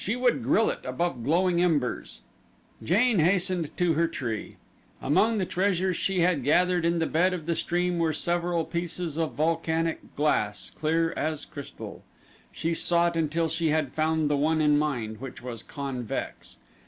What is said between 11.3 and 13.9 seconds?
crystal. She sought until she